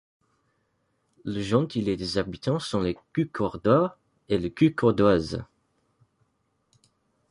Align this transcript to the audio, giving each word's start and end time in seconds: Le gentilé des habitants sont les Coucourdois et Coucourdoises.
Le 1.25 1.43
gentilé 1.43 1.95
des 1.95 2.17
habitants 2.17 2.57
sont 2.57 2.81
les 2.81 2.95
Coucourdois 3.13 3.99
et 4.29 4.51
Coucourdoises. 4.51 5.45